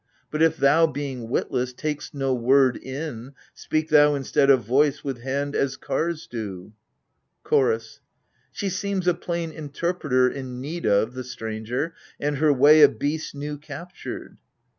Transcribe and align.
But 0.31 0.41
if 0.41 0.57
thou, 0.57 0.87
being 0.87 1.29
witless, 1.29 1.75
taVst 1.75 2.15
no 2.15 2.33
word 2.33 2.75
in, 2.75 3.33
Speak 3.53 3.89
thou, 3.89 4.15
instead 4.15 4.49
of 4.49 4.63
voice, 4.63 5.03
with 5.03 5.19
hand 5.21 5.55
as 5.55 5.77
Kars 5.77 6.25
do! 6.25 6.73
CHORDS. 7.43 7.99
She 8.51 8.67
seems 8.69 9.07
a 9.07 9.13
plain 9.13 9.51
interpreter 9.51 10.27
in 10.27 10.59
need 10.59 10.87
of, 10.87 11.13
The 11.13 11.23
stranger! 11.23 11.93
and 12.19 12.37
her 12.37 12.51
way— 12.51 12.81
a 12.81 12.89
beast's 12.89 13.35
new 13.35 13.59
captured 13.59 14.39